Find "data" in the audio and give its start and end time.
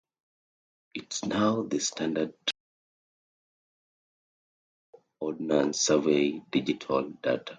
7.21-7.45